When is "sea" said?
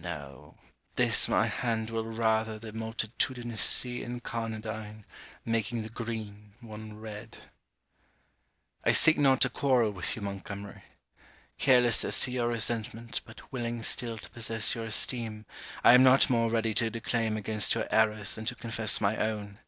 3.60-4.02